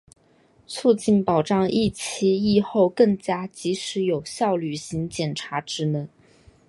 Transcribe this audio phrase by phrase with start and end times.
[0.65, 6.09] 促进、保障疫期、疫后更加及时有效履行检察职能